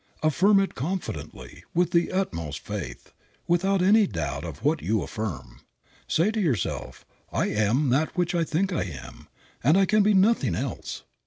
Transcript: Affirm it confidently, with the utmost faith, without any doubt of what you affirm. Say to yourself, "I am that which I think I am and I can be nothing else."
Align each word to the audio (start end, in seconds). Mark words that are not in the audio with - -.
Affirm 0.23 0.59
it 0.59 0.73
confidently, 0.73 1.63
with 1.75 1.91
the 1.91 2.11
utmost 2.11 2.61
faith, 2.61 3.13
without 3.47 3.83
any 3.83 4.07
doubt 4.07 4.43
of 4.43 4.63
what 4.63 4.81
you 4.81 5.03
affirm. 5.03 5.59
Say 6.07 6.31
to 6.31 6.41
yourself, 6.41 7.05
"I 7.31 7.49
am 7.49 7.89
that 7.89 8.17
which 8.17 8.33
I 8.33 8.43
think 8.43 8.73
I 8.73 8.85
am 8.85 9.27
and 9.63 9.77
I 9.77 9.85
can 9.85 10.01
be 10.01 10.15
nothing 10.15 10.55
else." 10.55 11.03